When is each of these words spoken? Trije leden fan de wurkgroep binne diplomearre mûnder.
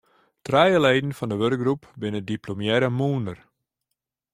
Trije 0.45 0.77
leden 0.85 1.15
fan 1.17 1.29
de 1.31 1.35
wurkgroep 1.41 1.83
binne 2.01 2.21
diplomearre 2.31 2.89
mûnder. 2.97 3.39